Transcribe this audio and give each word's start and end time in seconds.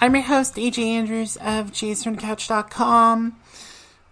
I'm 0.00 0.14
your 0.14 0.24
host, 0.24 0.56
AJ 0.56 0.78
Andrews 0.78 1.36
of 1.36 1.70
JaysFromCouch.com, 1.70 3.36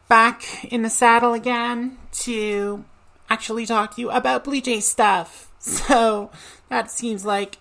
back 0.09 0.65
in 0.65 0.83
the 0.83 0.89
saddle 0.91 1.35
again 1.35 1.99
to 2.13 2.85
actually 3.29 3.67
talk 3.67 3.97
to 3.97 4.01
you 4.01 4.11
about 4.11 4.45
Blue 4.45 4.61
Jays 4.61 4.87
stuff. 4.87 5.49
So 5.63 6.33
that 6.71 6.91
seems 6.91 7.25
like 7.25 7.59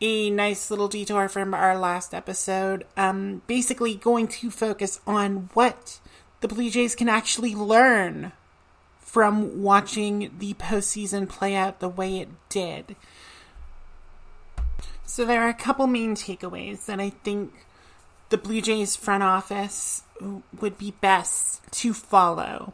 a 0.00 0.30
nice 0.30 0.70
little 0.70 0.86
detour 0.86 1.28
from 1.28 1.52
our 1.52 1.76
last 1.76 2.14
episode. 2.14 2.86
Um, 2.96 3.42
basically, 3.48 3.96
going 3.96 4.28
to 4.28 4.52
focus 4.52 5.00
on 5.04 5.50
what 5.52 5.98
the 6.42 6.46
Blue 6.46 6.70
Jays 6.70 6.94
can 6.94 7.08
actually 7.08 7.52
learn 7.56 8.30
from 9.00 9.62
watching 9.62 10.30
the 10.38 10.54
postseason 10.54 11.28
play 11.28 11.56
out 11.56 11.80
the 11.80 11.88
way 11.88 12.18
it 12.20 12.28
did. 12.48 12.94
So, 15.06 15.24
there 15.24 15.42
are 15.42 15.48
a 15.48 15.54
couple 15.54 15.86
main 15.86 16.14
takeaways 16.14 16.86
that 16.86 17.00
I 17.00 17.10
think 17.10 17.52
the 18.30 18.38
Blue 18.38 18.60
Jays 18.60 18.96
front 18.96 19.22
office 19.22 20.02
would 20.60 20.78
be 20.78 20.92
best 21.00 21.60
to 21.72 21.92
follow 21.92 22.72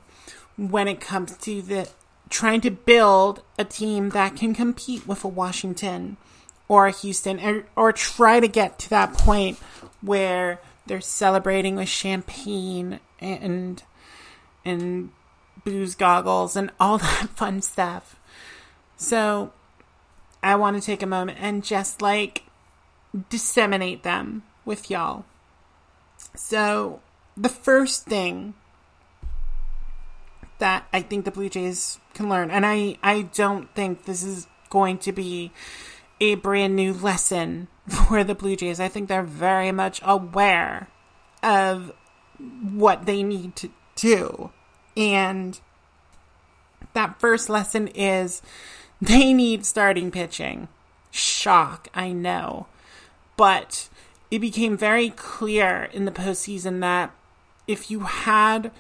when 0.57 0.89
it 0.89 1.01
comes 1.01 1.37
to 1.39 1.63
the 1.63 1.89
trying 2.29 2.61
to 2.61 2.71
build 2.71 3.43
a 3.59 3.65
team 3.65 4.11
that 4.11 4.37
can 4.37 4.55
compete 4.55 5.07
with 5.07 5.25
a 5.25 5.29
Washington 5.29 6.17
or 6.69 6.87
a 6.87 6.93
Houston 6.93 7.41
or, 7.41 7.67
or 7.75 7.93
try 7.93 8.39
to 8.39 8.47
get 8.47 8.79
to 8.79 8.91
that 8.91 9.13
point 9.15 9.59
where 10.01 10.61
they're 10.87 11.01
celebrating 11.01 11.77
with 11.77 11.89
champagne 11.89 13.01
and 13.19 13.83
and 14.65 15.11
booze 15.65 15.95
goggles 15.95 16.57
and 16.57 16.71
all 16.79 16.99
that 16.99 17.29
fun 17.35 17.61
stuff. 17.61 18.17
So 18.97 19.53
I 20.43 20.57
want 20.57 20.77
to 20.77 20.83
take 20.83 21.03
a 21.03 21.07
moment 21.07 21.39
and 21.41 21.65
just 21.65 22.01
like 22.01 22.45
disseminate 23.29 24.03
them 24.03 24.43
with 24.65 24.91
y'all. 24.91 25.25
So 26.35 27.01
the 27.37 27.49
first 27.49 28.07
thing 28.07 28.55
that 30.59 30.87
I 30.93 31.01
think 31.03 31.25
the 31.25 31.31
Blue 31.31 31.49
Jays 31.49 31.99
can 32.15 32.29
learn, 32.29 32.51
and 32.51 32.65
I, 32.65 32.97
I 33.03 33.23
don't 33.23 33.75
think 33.75 34.05
this 34.05 34.23
is 34.23 34.47
going 34.69 34.99
to 34.99 35.13
be 35.13 35.53
a 36.21 36.35
brand 36.37 36.77
new 36.77 36.93
lesson 36.93 37.69
for 37.89 38.23
the 38.23 38.35
Blue 38.35 38.57
Jays. 38.57 38.81
I 38.81 38.89
think 38.89 39.09
they're 39.09 39.23
very 39.23 39.73
much 39.73 40.01
aware 40.05 40.89
of 41.43 41.93
what 42.39 43.07
they 43.07 43.23
need 43.23 43.57
to 43.57 43.71
do. 43.97 44.51
And 44.97 45.59
that 46.95 47.21
first 47.21 47.49
lesson 47.49 47.89
is 47.89 48.43
they 49.03 49.33
need 49.33 49.65
starting 49.65 50.11
pitching. 50.11 50.69
Shock, 51.11 51.89
I 51.95 52.13
know. 52.13 52.67
But 53.37 53.89
it 54.31 54.41
became 54.41 54.77
very 54.77 55.11
clear 55.11 55.89
in 55.93 56.05
the 56.05 56.13
postseason 56.13 56.81
that 56.81 57.11
if 57.67 57.91
you 57.91 58.01
had 58.01 58.71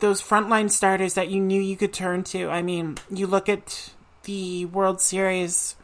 those 0.00 0.22
frontline 0.22 0.70
starters 0.70 1.14
that 1.14 1.28
you 1.28 1.40
knew 1.40 1.60
you 1.60 1.76
could 1.76 1.92
turn 1.92 2.22
to, 2.24 2.48
I 2.48 2.62
mean, 2.62 2.98
you 3.10 3.26
look 3.26 3.48
at 3.48 3.90
the 4.24 4.66
World 4.66 5.00
Series 5.00 5.74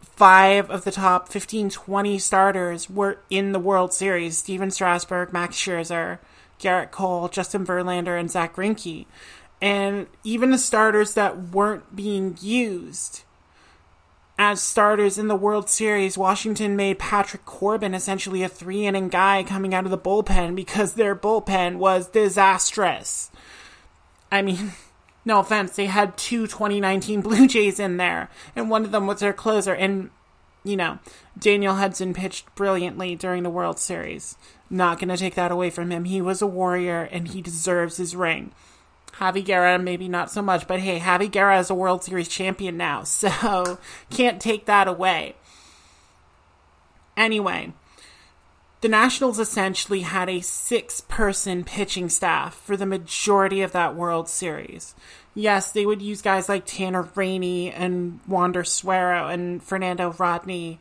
five 0.00 0.70
of 0.70 0.84
the 0.84 0.92
top 0.92 1.28
15, 1.28 1.70
20 1.70 2.18
starters 2.18 2.88
were 2.88 3.18
in 3.30 3.52
the 3.52 3.58
World 3.58 3.92
Series. 3.92 4.38
Stephen 4.38 4.70
Strasburg, 4.70 5.32
Max 5.32 5.56
Scherzer, 5.56 6.18
Gerrit 6.60 6.90
Cole, 6.90 7.28
Justin 7.28 7.66
Verlander, 7.66 8.18
and 8.18 8.30
Zach 8.30 8.54
Greinke. 8.54 9.06
And 9.62 10.08
even 10.24 10.50
the 10.50 10.58
starters 10.58 11.14
that 11.14 11.50
weren't 11.52 11.94
being 11.94 12.36
used 12.42 13.22
as 14.36 14.60
starters 14.60 15.18
in 15.18 15.28
the 15.28 15.36
World 15.36 15.70
Series, 15.70 16.18
Washington 16.18 16.74
made 16.74 16.98
Patrick 16.98 17.44
Corbin 17.44 17.94
essentially 17.94 18.42
a 18.42 18.48
three 18.48 18.86
inning 18.86 19.08
guy 19.08 19.44
coming 19.44 19.72
out 19.72 19.84
of 19.84 19.92
the 19.92 19.98
bullpen 19.98 20.56
because 20.56 20.94
their 20.94 21.14
bullpen 21.14 21.76
was 21.76 22.08
disastrous. 22.08 23.30
I 24.32 24.42
mean, 24.42 24.72
no 25.24 25.38
offense, 25.38 25.76
they 25.76 25.86
had 25.86 26.16
two 26.16 26.48
2019 26.48 27.20
Blue 27.20 27.46
Jays 27.46 27.78
in 27.78 27.98
there, 27.98 28.30
and 28.56 28.68
one 28.68 28.84
of 28.84 28.90
them 28.90 29.06
was 29.06 29.20
their 29.20 29.32
closer. 29.32 29.74
And, 29.74 30.10
you 30.64 30.76
know, 30.76 30.98
Daniel 31.38 31.76
Hudson 31.76 32.14
pitched 32.14 32.52
brilliantly 32.56 33.14
during 33.14 33.44
the 33.44 33.50
World 33.50 33.78
Series. 33.78 34.36
Not 34.68 34.98
going 34.98 35.10
to 35.10 35.16
take 35.16 35.36
that 35.36 35.52
away 35.52 35.70
from 35.70 35.92
him. 35.92 36.04
He 36.04 36.20
was 36.20 36.42
a 36.42 36.48
warrior, 36.48 37.02
and 37.12 37.28
he 37.28 37.42
deserves 37.42 37.98
his 37.98 38.16
ring. 38.16 38.52
Javi 39.18 39.44
Guerra, 39.44 39.78
maybe 39.78 40.08
not 40.08 40.30
so 40.30 40.42
much, 40.42 40.66
but 40.66 40.80
hey, 40.80 40.98
Javi 40.98 41.30
Guerra 41.30 41.58
is 41.58 41.70
a 41.70 41.74
World 41.74 42.04
Series 42.04 42.28
champion 42.28 42.76
now, 42.76 43.02
so 43.04 43.78
can't 44.10 44.40
take 44.40 44.66
that 44.66 44.88
away. 44.88 45.34
Anyway, 47.16 47.72
the 48.80 48.88
Nationals 48.88 49.38
essentially 49.38 50.00
had 50.00 50.28
a 50.28 50.40
six 50.40 51.02
person 51.02 51.62
pitching 51.62 52.08
staff 52.08 52.54
for 52.54 52.76
the 52.76 52.86
majority 52.86 53.62
of 53.62 53.72
that 53.72 53.94
World 53.94 54.28
Series. 54.28 54.94
Yes, 55.34 55.72
they 55.72 55.86
would 55.86 56.02
use 56.02 56.20
guys 56.20 56.48
like 56.48 56.66
Tanner 56.66 57.08
Rainey 57.14 57.70
and 57.70 58.20
Wander 58.26 58.64
Suero 58.64 59.28
and 59.28 59.62
Fernando 59.62 60.12
Rodney 60.18 60.80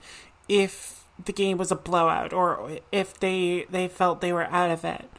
if 0.49 1.05
the 1.23 1.31
game 1.31 1.57
was 1.57 1.71
a 1.71 1.75
blowout 1.75 2.33
or 2.33 2.79
if 2.91 3.19
they 3.19 3.65
they 3.69 3.87
felt 3.87 4.19
they 4.19 4.33
were 4.33 4.45
out 4.45 4.71
of 4.71 4.83
it. 4.83 5.09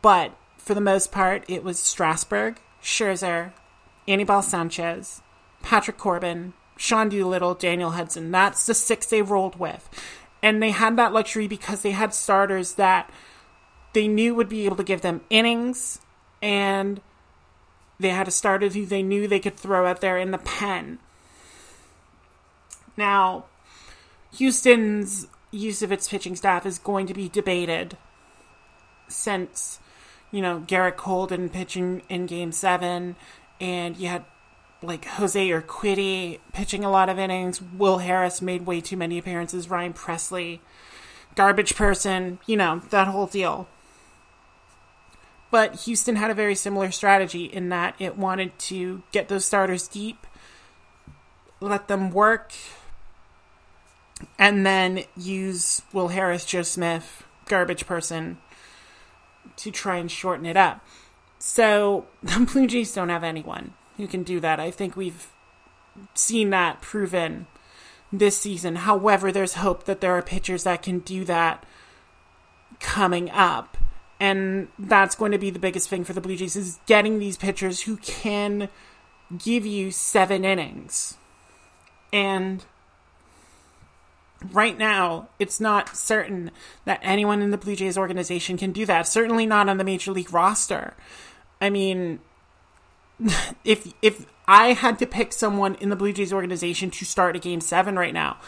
But 0.00 0.34
for 0.64 0.74
the 0.74 0.80
most 0.80 1.10
part, 1.10 1.44
it 1.48 1.64
was 1.64 1.78
Strasburg, 1.78 2.58
Scherzer, 2.82 3.52
Anibal 4.06 4.42
Sanchez, 4.42 5.20
Patrick 5.62 5.98
Corbin, 5.98 6.52
Sean 6.76 7.08
Doolittle, 7.08 7.54
Daniel 7.54 7.90
Hudson. 7.90 8.30
That's 8.30 8.66
the 8.66 8.74
six 8.74 9.06
they 9.06 9.22
rolled 9.22 9.58
with. 9.58 9.88
And 10.42 10.62
they 10.62 10.70
had 10.70 10.96
that 10.96 11.12
luxury 11.12 11.46
because 11.46 11.82
they 11.82 11.92
had 11.92 12.14
starters 12.14 12.74
that 12.74 13.10
they 13.92 14.08
knew 14.08 14.34
would 14.34 14.48
be 14.48 14.64
able 14.64 14.76
to 14.76 14.84
give 14.84 15.02
them 15.02 15.20
innings, 15.30 16.00
and 16.40 17.00
they 18.00 18.08
had 18.08 18.26
a 18.26 18.32
starter 18.32 18.68
who 18.68 18.86
they 18.86 19.02
knew 19.02 19.28
they 19.28 19.38
could 19.38 19.56
throw 19.56 19.86
out 19.86 20.00
there 20.00 20.16
in 20.16 20.30
the 20.30 20.38
pen. 20.38 20.98
Now, 22.96 23.44
Houston's 24.36 25.28
use 25.50 25.82
of 25.82 25.92
its 25.92 26.08
pitching 26.08 26.34
staff 26.36 26.64
is 26.66 26.78
going 26.78 27.06
to 27.06 27.14
be 27.14 27.28
debated 27.28 27.96
since, 29.08 29.78
you 30.32 30.42
know, 30.42 30.64
Gerrit 30.66 30.96
Cole 30.96 31.26
didn't 31.26 31.50
pitch 31.50 31.76
in, 31.76 32.02
in 32.08 32.26
game 32.26 32.50
seven, 32.50 33.14
and 33.60 33.96
you 33.96 34.08
had 34.08 34.24
like 34.82 35.04
Jose 35.04 35.48
Urquidy 35.48 36.40
pitching 36.52 36.84
a 36.84 36.90
lot 36.90 37.08
of 37.08 37.18
innings. 37.18 37.62
Will 37.62 37.98
Harris 37.98 38.42
made 38.42 38.66
way 38.66 38.80
too 38.80 38.96
many 38.96 39.18
appearances. 39.18 39.70
Ryan 39.70 39.92
Pressly, 39.92 40.58
garbage 41.36 41.76
person, 41.76 42.40
you 42.46 42.56
know, 42.56 42.80
that 42.90 43.06
whole 43.06 43.26
deal. 43.26 43.68
But 45.52 45.80
Houston 45.82 46.16
had 46.16 46.30
a 46.30 46.34
very 46.34 46.54
similar 46.54 46.90
strategy 46.90 47.44
in 47.44 47.68
that 47.68 47.94
it 47.98 48.16
wanted 48.16 48.58
to 48.60 49.02
get 49.12 49.28
those 49.28 49.44
starters 49.44 49.86
deep, 49.86 50.26
let 51.60 51.88
them 51.88 52.10
work, 52.10 52.52
and 54.38 54.64
then 54.64 55.04
use 55.16 55.82
Will 55.92 56.08
Harris, 56.08 56.46
Joe 56.46 56.62
Smith, 56.62 57.24
garbage 57.46 57.86
person, 57.86 58.38
to 59.56 59.70
try 59.70 59.96
and 59.96 60.10
shorten 60.10 60.46
it 60.46 60.56
up. 60.56 60.84
So 61.38 62.06
the 62.22 62.48
Blue 62.50 62.66
Jays 62.66 62.94
don't 62.94 63.08
have 63.08 63.24
anyone 63.24 63.74
who 63.96 64.06
can 64.06 64.22
do 64.22 64.40
that. 64.40 64.60
I 64.60 64.70
think 64.70 64.96
we've 64.96 65.28
seen 66.14 66.50
that 66.50 66.80
proven 66.80 67.46
this 68.12 68.38
season. 68.38 68.76
However, 68.76 69.32
there's 69.32 69.54
hope 69.54 69.84
that 69.84 70.00
there 70.00 70.12
are 70.12 70.22
pitchers 70.22 70.64
that 70.64 70.82
can 70.82 71.00
do 71.00 71.24
that 71.24 71.64
coming 72.80 73.30
up. 73.30 73.78
And 74.20 74.68
that's 74.78 75.16
going 75.16 75.32
to 75.32 75.38
be 75.38 75.50
the 75.50 75.58
biggest 75.58 75.88
thing 75.88 76.04
for 76.04 76.12
the 76.12 76.20
Blue 76.20 76.36
Jays 76.36 76.54
is 76.54 76.78
getting 76.86 77.18
these 77.18 77.36
pitchers 77.36 77.82
who 77.82 77.96
can 77.96 78.68
give 79.36 79.66
you 79.66 79.90
seven 79.90 80.44
innings. 80.44 81.16
And 82.12 82.64
right 84.52 84.76
now, 84.76 85.28
it's 85.38 85.60
not 85.60 85.96
certain 85.96 86.50
that 86.84 87.00
anyone 87.02 87.42
in 87.42 87.50
the 87.50 87.58
Blue 87.58 87.76
Jays 87.76 87.98
organization 87.98 88.56
can 88.56 88.72
do 88.72 88.86
that. 88.86 89.06
Certainly 89.06 89.46
not 89.46 89.68
on 89.68 89.76
the 89.78 89.84
major 89.84 90.12
league 90.12 90.32
roster. 90.32 90.94
I 91.60 91.70
mean, 91.70 92.20
if 93.64 93.92
if 94.02 94.26
I 94.46 94.72
had 94.72 94.98
to 94.98 95.06
pick 95.06 95.32
someone 95.32 95.76
in 95.76 95.90
the 95.90 95.96
Blue 95.96 96.12
Jays 96.12 96.32
organization 96.32 96.90
to 96.90 97.04
start 97.04 97.36
a 97.36 97.38
game 97.38 97.60
seven 97.60 97.96
right 97.96 98.14
now, 98.14 98.38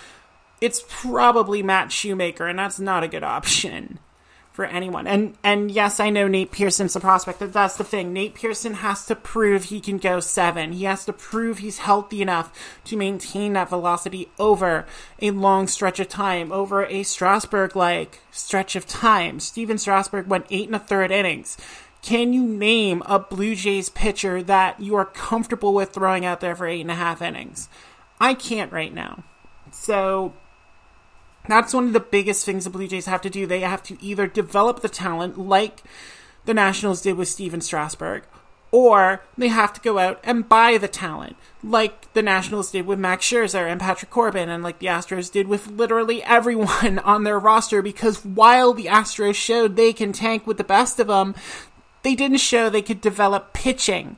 it's 0.61 0.85
probably 0.89 1.63
Matt 1.63 1.93
Shoemaker, 1.93 2.47
and 2.47 2.59
that's 2.59 2.81
not 2.81 3.05
a 3.05 3.09
good 3.09 3.25
option. 3.25 3.99
For 4.55 4.65
anyone. 4.65 5.09
And 5.09 5.37
and 5.43 5.69
yes, 5.69 5.99
I 5.99 6.11
know 6.11 6.29
Nate 6.29 6.53
Pearson's 6.53 6.95
a 6.95 7.01
prospect, 7.01 7.41
but 7.41 7.53
that's 7.53 7.77
the 7.77 7.83
thing. 7.83 8.13
Nate 8.13 8.37
Pearson 8.37 8.75
has 8.75 9.05
to 9.07 9.17
prove 9.17 9.65
he 9.65 9.81
can 9.81 9.99
go 9.99 10.21
seven. 10.21 10.73
He 10.73 10.85
has 10.85 11.05
to 11.07 11.13
prove 11.13 11.59
he's 11.59 11.79
healthy 11.79 12.23
enough 12.23 12.53
to 12.85 12.97
maintain 12.97 13.55
that 13.55 13.69
velocity 13.69 14.29
over 14.39 14.87
a 15.21 15.33
long 15.33 15.67
stretch 15.67 15.99
of 15.99 16.09
time, 16.09 16.53
over 16.53 16.87
a 16.87 17.03
Strasburg 17.03 17.75
like 17.75 18.21
stretch 18.31 18.77
of 18.77 18.87
time. 18.87 19.41
Stephen 19.41 19.77
Strasburg 19.77 20.29
went 20.29 20.47
eight 20.51 20.69
and 20.69 20.77
a 20.77 20.79
third 20.79 21.11
innings. 21.11 21.59
Can 22.01 22.33
you 22.33 22.45
name 22.47 23.03
a 23.07 23.19
Blue 23.19 23.57
Jays 23.57 23.89
pitcher 23.89 24.41
that 24.45 24.79
you 24.79 24.95
are 24.95 25.05
comfortable 25.05 25.75
with 25.75 25.91
throwing 25.91 26.25
out 26.25 26.41
there 26.41 26.55
for 26.55 26.69
eight 26.69 26.83
and 26.83 26.93
a 26.93 26.95
half 26.95 27.21
innings? 27.21 27.69
I 28.21 28.35
can't 28.35 28.71
right 28.71 28.95
now. 28.95 29.25
So 29.73 30.33
that's 31.47 31.75
one 31.75 31.87
of 31.87 31.93
the 31.93 32.01
biggest 32.01 32.45
things 32.45 32.65
the 32.65 32.71
Blue 32.71 32.89
Jays 32.89 33.07
have 33.07 33.23
to 33.23 33.31
do. 33.31 33.47
They 33.47 33.61
have 33.61 33.83
to 33.85 34.03
either 34.03 34.27
develop 34.27 34.81
the 34.81 34.89
talent 34.89 35.39
like 35.39 35.83
the 36.45 36.55
Nationals 36.55 37.03
did 37.03 37.17
with 37.17 37.29
Stephen 37.29 37.61
Strasburg, 37.61 38.25
or 38.71 39.23
they 39.37 39.49
have 39.49 39.73
to 39.75 39.81
go 39.81 39.99
out 39.99 40.21
and 40.25 40.49
buy 40.49 40.79
the 40.79 40.89
talent 40.89 41.37
like 41.63 42.13
the 42.13 42.23
Nationals 42.23 42.71
did 42.71 42.87
with 42.87 42.99
Max 42.99 43.25
Scherzer 43.27 43.71
and 43.71 43.81
Patrick 43.81 44.11
Corbin, 44.11 44.49
and 44.49 44.63
like 44.63 44.79
the 44.79 44.87
Astros 44.87 45.31
did 45.31 45.49
with 45.49 45.69
literally 45.69 46.23
everyone 46.23 46.99
on 47.05 47.25
their 47.25 47.39
roster. 47.39 47.83
Because 47.83 48.25
while 48.25 48.73
the 48.73 48.87
Astros 48.87 49.35
showed 49.35 49.77
they 49.77 49.93
can 49.93 50.13
tank 50.13 50.47
with 50.47 50.59
the 50.59 50.65
best 50.65 50.99
of 51.01 51.09
them, 51.09 51.35
they 52.03 52.15
didn't 52.15 52.39
show 52.39 52.69
they 52.69 52.83
could 52.83 53.01
develop 53.01 53.53
pitching 53.53 54.17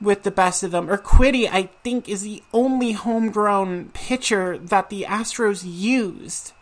with 0.00 0.22
the 0.22 0.30
best 0.30 0.62
of 0.62 0.70
them. 0.70 0.88
Urquidy, 0.88 1.48
I 1.50 1.70
think, 1.82 2.08
is 2.08 2.22
the 2.22 2.42
only 2.52 2.92
homegrown 2.92 3.90
pitcher 3.94 4.58
that 4.58 4.90
the 4.90 5.06
Astros 5.08 5.62
used 5.64 6.52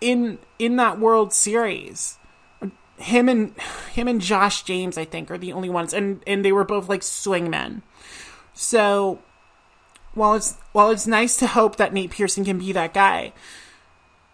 in 0.00 0.38
in 0.58 0.76
that 0.76 0.98
World 0.98 1.32
Series. 1.32 2.18
Him 2.98 3.28
and 3.28 3.54
him 3.92 4.08
and 4.08 4.20
Josh 4.20 4.62
James, 4.62 4.96
I 4.96 5.04
think, 5.04 5.30
are 5.30 5.36
the 5.36 5.52
only 5.52 5.68
ones, 5.68 5.92
and 5.92 6.22
and 6.26 6.44
they 6.44 6.52
were 6.52 6.64
both 6.64 6.88
like 6.88 7.02
swingmen. 7.02 7.82
So 8.54 9.20
while 10.14 10.34
it's 10.34 10.54
while 10.72 10.90
it's 10.90 11.06
nice 11.06 11.36
to 11.36 11.46
hope 11.46 11.76
that 11.76 11.92
Nate 11.92 12.10
Pearson 12.10 12.44
can 12.44 12.58
be 12.58 12.72
that 12.72 12.94
guy, 12.94 13.34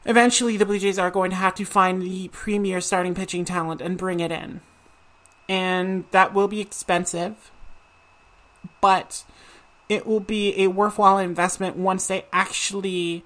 eventually 0.04 0.56
the 0.56 0.64
Blue 0.64 0.78
Jays 0.78 0.98
are 0.98 1.10
going 1.10 1.30
to 1.30 1.36
have 1.36 1.56
to 1.56 1.64
find 1.64 2.02
the 2.02 2.28
premier 2.28 2.80
starting 2.80 3.14
pitching 3.14 3.44
talent 3.44 3.80
and 3.80 3.98
bring 3.98 4.20
it 4.20 4.30
in, 4.30 4.60
and 5.48 6.04
that 6.12 6.32
will 6.32 6.46
be 6.46 6.60
expensive, 6.60 7.50
but 8.80 9.24
it 9.88 10.06
will 10.06 10.20
be 10.20 10.54
a 10.62 10.68
worthwhile 10.68 11.18
investment 11.18 11.76
once 11.76 12.06
they 12.06 12.26
actually 12.32 13.24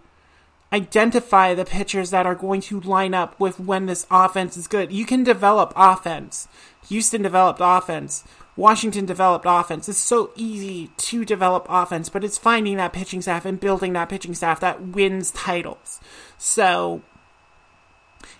identify 0.72 1.54
the 1.54 1.64
pitchers 1.64 2.10
that 2.10 2.26
are 2.26 2.34
going 2.34 2.60
to 2.60 2.80
line 2.80 3.14
up 3.14 3.38
with 3.38 3.60
when 3.60 3.86
this 3.86 4.06
offense 4.10 4.56
is 4.56 4.66
good. 4.66 4.92
You 4.92 5.06
can 5.06 5.22
develop 5.22 5.72
offense. 5.76 6.48
Houston 6.88 7.22
developed 7.22 7.60
offense. 7.62 8.24
Washington 8.56 9.04
developed 9.04 9.44
offense. 9.46 9.88
It's 9.88 9.98
so 9.98 10.30
easy 10.34 10.90
to 10.96 11.24
develop 11.24 11.66
offense, 11.68 12.08
but 12.08 12.24
it's 12.24 12.38
finding 12.38 12.78
that 12.78 12.92
pitching 12.92 13.20
staff 13.20 13.44
and 13.44 13.60
building 13.60 13.92
that 13.92 14.08
pitching 14.08 14.34
staff 14.34 14.60
that 14.60 14.80
wins 14.80 15.30
titles. 15.30 16.00
So, 16.38 17.02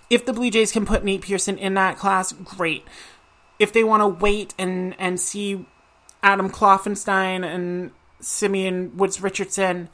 if 0.08 0.24
the 0.24 0.32
Blue 0.32 0.50
Jays 0.50 0.72
can 0.72 0.86
put 0.86 1.04
Nate 1.04 1.22
Pearson 1.22 1.58
in 1.58 1.74
that 1.74 1.98
class, 1.98 2.32
great. 2.32 2.84
If 3.58 3.72
they 3.72 3.84
want 3.84 4.00
to 4.02 4.08
wait 4.08 4.54
and, 4.58 4.94
and 4.98 5.20
see 5.20 5.66
Adam 6.22 6.50
Kloffenstein 6.50 7.44
and 7.44 7.90
Simeon 8.20 8.96
Woods 8.96 9.20
Richardson 9.20 9.90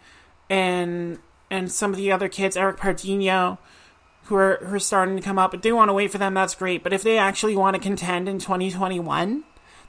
and 0.48 1.18
and 1.52 1.70
some 1.70 1.90
of 1.90 1.98
the 1.98 2.10
other 2.10 2.30
kids, 2.30 2.56
Eric 2.56 2.78
Pardinho, 2.78 3.58
who 4.24 4.36
are 4.36 4.56
who 4.62 4.76
are 4.76 4.80
starting 4.80 5.16
to 5.16 5.22
come 5.22 5.38
up. 5.38 5.52
If 5.52 5.60
they 5.60 5.70
want 5.70 5.90
to 5.90 5.92
wait 5.92 6.10
for 6.10 6.18
them, 6.18 6.32
that's 6.32 6.54
great. 6.54 6.82
But 6.82 6.94
if 6.94 7.02
they 7.02 7.18
actually 7.18 7.54
want 7.54 7.74
to 7.74 7.80
contend 7.80 8.26
in 8.26 8.38
2021, 8.38 9.44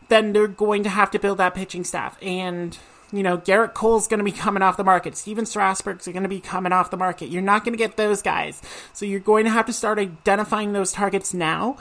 then 0.09 0.33
they're 0.33 0.47
going 0.47 0.83
to 0.83 0.89
have 0.89 1.09
to 1.11 1.19
build 1.19 1.37
that 1.37 1.55
pitching 1.55 1.85
staff. 1.85 2.17
And 2.21 2.77
you 3.13 3.23
know, 3.23 3.37
Gerrit 3.37 3.73
Cole's 3.73 4.07
going 4.07 4.17
to 4.17 4.23
be 4.25 4.31
coming 4.31 4.61
off 4.61 4.75
the 4.75 4.83
market. 4.83 5.15
Stephen 5.15 5.45
Strasburg's 5.45 6.07
going 6.07 6.23
to 6.23 6.29
be 6.29 6.41
coming 6.41 6.73
off 6.73 6.91
the 6.91 6.97
market. 6.97 7.29
You're 7.29 7.41
not 7.41 7.63
going 7.63 7.73
to 7.73 7.77
get 7.77 7.95
those 7.95 8.21
guys. 8.21 8.61
So 8.91 9.05
you're 9.05 9.19
going 9.21 9.45
to 9.45 9.51
have 9.51 9.67
to 9.67 9.73
start 9.73 9.99
identifying 9.99 10.73
those 10.73 10.91
targets 10.91 11.33
now 11.33 11.77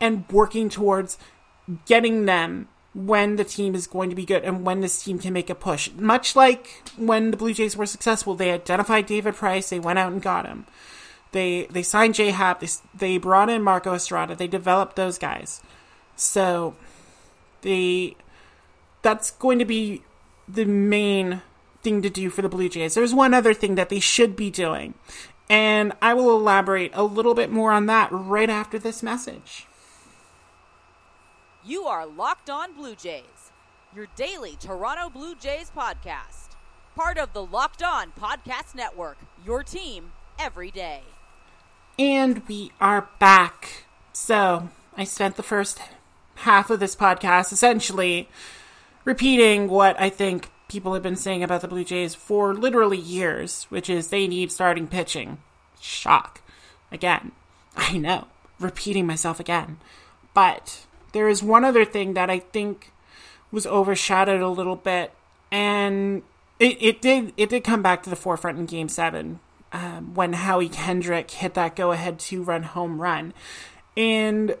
and 0.00 0.24
working 0.30 0.70
towards 0.70 1.18
getting 1.84 2.24
them 2.24 2.68
when 2.96 3.36
the 3.36 3.44
team 3.44 3.74
is 3.74 3.86
going 3.86 4.08
to 4.08 4.16
be 4.16 4.24
good 4.24 4.42
and 4.42 4.64
when 4.64 4.80
this 4.80 5.04
team 5.04 5.18
can 5.18 5.34
make 5.34 5.50
a 5.50 5.54
push. 5.54 5.90
Much 5.98 6.34
like 6.34 6.82
when 6.96 7.30
the 7.30 7.36
Blue 7.36 7.52
Jays 7.52 7.76
were 7.76 7.84
successful, 7.84 8.34
they 8.34 8.50
identified 8.50 9.04
David 9.04 9.34
Price, 9.34 9.68
they 9.68 9.78
went 9.78 9.98
out 9.98 10.12
and 10.12 10.22
got 10.22 10.46
him. 10.46 10.66
They 11.32 11.66
they 11.70 11.82
signed 11.82 12.14
J 12.14 12.30
Happ, 12.30 12.60
they, 12.60 12.68
they 12.94 13.18
brought 13.18 13.50
in 13.50 13.62
Marco 13.62 13.92
Estrada, 13.92 14.34
they 14.34 14.46
developed 14.46 14.96
those 14.96 15.18
guys. 15.18 15.60
So 16.16 16.74
they 17.60 18.16
that's 19.02 19.30
going 19.32 19.58
to 19.58 19.66
be 19.66 20.02
the 20.48 20.64
main 20.64 21.42
thing 21.82 22.00
to 22.00 22.08
do 22.08 22.30
for 22.30 22.40
the 22.40 22.48
Blue 22.48 22.70
Jays. 22.70 22.94
There's 22.94 23.12
one 23.12 23.34
other 23.34 23.52
thing 23.52 23.74
that 23.74 23.90
they 23.90 24.00
should 24.00 24.36
be 24.36 24.50
doing. 24.50 24.94
And 25.50 25.92
I 26.00 26.14
will 26.14 26.34
elaborate 26.34 26.92
a 26.94 27.04
little 27.04 27.34
bit 27.34 27.52
more 27.52 27.72
on 27.72 27.86
that 27.86 28.08
right 28.10 28.50
after 28.50 28.78
this 28.78 29.02
message. 29.02 29.66
You 31.66 31.86
are 31.86 32.06
Locked 32.06 32.48
On 32.48 32.74
Blue 32.74 32.94
Jays, 32.94 33.50
your 33.92 34.06
daily 34.14 34.56
Toronto 34.60 35.10
Blue 35.10 35.34
Jays 35.34 35.72
podcast. 35.76 36.50
Part 36.94 37.18
of 37.18 37.32
the 37.32 37.44
Locked 37.44 37.82
On 37.82 38.12
Podcast 38.12 38.76
Network, 38.76 39.18
your 39.44 39.64
team 39.64 40.12
every 40.38 40.70
day. 40.70 41.00
And 41.98 42.46
we 42.46 42.70
are 42.80 43.08
back. 43.18 43.86
So, 44.12 44.68
I 44.96 45.02
spent 45.02 45.34
the 45.34 45.42
first 45.42 45.80
half 46.36 46.70
of 46.70 46.78
this 46.78 46.94
podcast 46.94 47.50
essentially 47.50 48.28
repeating 49.04 49.66
what 49.66 50.00
I 50.00 50.08
think 50.08 50.50
people 50.68 50.94
have 50.94 51.02
been 51.02 51.16
saying 51.16 51.42
about 51.42 51.62
the 51.62 51.68
Blue 51.68 51.82
Jays 51.84 52.14
for 52.14 52.54
literally 52.54 52.98
years, 52.98 53.64
which 53.70 53.90
is 53.90 54.06
they 54.06 54.28
need 54.28 54.52
starting 54.52 54.86
pitching. 54.86 55.38
Shock. 55.80 56.42
Again. 56.92 57.32
I 57.76 57.98
know. 57.98 58.28
Repeating 58.60 59.04
myself 59.04 59.40
again. 59.40 59.78
But 60.32 60.86
there 61.16 61.30
is 61.30 61.42
one 61.42 61.64
other 61.64 61.86
thing 61.86 62.12
that 62.12 62.28
I 62.28 62.38
think 62.38 62.92
was 63.50 63.66
overshadowed 63.66 64.42
a 64.42 64.50
little 64.50 64.76
bit, 64.76 65.12
and 65.50 66.22
it, 66.60 66.76
it 66.78 67.00
did 67.00 67.32
it 67.38 67.48
did 67.48 67.64
come 67.64 67.80
back 67.80 68.02
to 68.02 68.10
the 68.10 68.16
forefront 68.16 68.58
in 68.58 68.66
Game 68.66 68.90
Seven 68.90 69.40
um, 69.72 70.12
when 70.12 70.34
Howie 70.34 70.68
Kendrick 70.68 71.30
hit 71.30 71.54
that 71.54 71.74
go 71.74 71.90
ahead 71.92 72.18
two 72.18 72.42
run 72.42 72.64
home 72.64 73.00
run, 73.00 73.32
and 73.96 74.56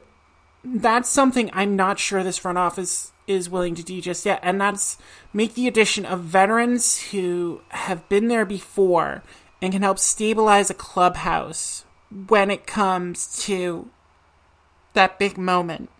that's 0.64 1.10
something 1.10 1.50
I'm 1.52 1.76
not 1.76 1.98
sure 1.98 2.24
this 2.24 2.38
front 2.38 2.56
office 2.56 3.12
is 3.26 3.50
willing 3.50 3.74
to 3.74 3.82
do 3.82 4.00
just 4.00 4.24
yet, 4.24 4.40
and 4.42 4.58
that's 4.58 4.96
make 5.34 5.52
the 5.56 5.68
addition 5.68 6.06
of 6.06 6.20
veterans 6.20 7.10
who 7.10 7.60
have 7.68 8.08
been 8.08 8.28
there 8.28 8.46
before 8.46 9.22
and 9.60 9.74
can 9.74 9.82
help 9.82 9.98
stabilize 9.98 10.70
a 10.70 10.74
clubhouse 10.74 11.84
when 12.28 12.50
it 12.50 12.66
comes 12.66 13.44
to 13.44 13.90
that 14.94 15.18
big 15.18 15.36
moment 15.36 15.90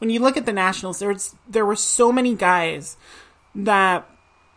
when 0.00 0.10
you 0.10 0.18
look 0.18 0.36
at 0.36 0.46
the 0.46 0.52
Nationals, 0.52 0.98
there's 0.98 1.36
there 1.48 1.64
were 1.64 1.76
so 1.76 2.10
many 2.10 2.34
guys 2.34 2.96
that 3.54 4.08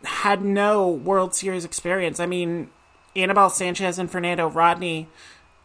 had 0.02 0.42
no 0.42 0.88
World 0.88 1.34
Series 1.34 1.64
experience. 1.64 2.18
I 2.18 2.26
mean, 2.26 2.70
Anibal 3.14 3.50
Sanchez 3.50 3.98
and 3.98 4.10
Fernando 4.10 4.48
Rodney 4.48 5.08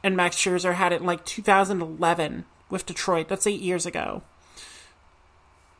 and 0.04 0.16
Max 0.16 0.36
Scherzer 0.36 0.76
had 0.76 0.92
it 0.92 1.02
in 1.02 1.08
like 1.08 1.26
2011 1.26 2.46
with 2.70 2.86
Detroit. 2.86 3.30
That's 3.30 3.48
eight 3.48 3.62
years 3.62 3.86
ago. 3.86 4.22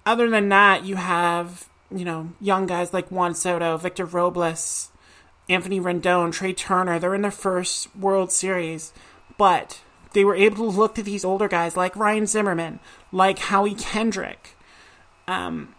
Other 0.06 0.30
than 0.30 0.50
that, 0.50 0.86
you 0.86 0.96
have 0.96 1.70
you 1.94 2.06
know 2.06 2.32
young 2.40 2.68
guys 2.68 2.94
like 2.94 3.12
Juan 3.12 3.36
Soto, 3.36 3.76
Victor 3.76 4.06
Robles, 4.06 4.92
Anthony 5.50 5.82
Rendon, 5.82 6.32
Trea 6.32 6.54
Turner. 6.54 7.00
They're 7.00 7.16
in 7.16 7.22
their 7.22 7.32
first 7.32 7.94
World 7.98 8.32
Series, 8.32 8.94
but 9.38 9.82
they 10.14 10.26
were 10.26 10.36
able 10.36 10.72
to 10.72 10.78
look 10.78 10.96
to 10.96 11.04
these 11.04 11.26
older 11.26 11.48
guys 11.48 11.78
like 11.78 11.96
Ryan 11.96 12.26
Zimmerman, 12.26 12.80
like 13.12 13.40
Howie 13.40 13.76
Kendrick, 13.76 14.56
um, 15.28 15.76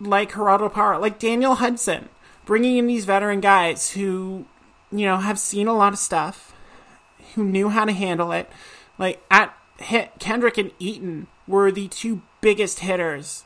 like 0.00 0.34
Gerardo 0.34 0.68
Parra, 0.68 0.98
like 0.98 1.18
Daniel 1.18 1.56
Hudson, 1.56 2.08
bringing 2.44 2.78
in 2.78 2.86
these 2.86 3.04
veteran 3.04 3.40
guys 3.40 3.90
who, 3.90 4.46
you 4.90 5.04
know, 5.04 5.18
have 5.18 5.38
seen 5.38 5.66
a 5.68 5.76
lot 5.76 5.92
of 5.92 5.98
stuff, 5.98 6.54
who 7.34 7.44
knew 7.44 7.68
how 7.68 7.84
to 7.84 7.92
handle 7.92 8.32
it. 8.32 8.48
Like 8.98 9.22
at 9.30 9.54
Kendrick 10.18 10.58
and 10.58 10.72
Eaton 10.78 11.26
were 11.46 11.70
the 11.70 11.88
two 11.88 12.22
biggest 12.40 12.80
hitters 12.80 13.44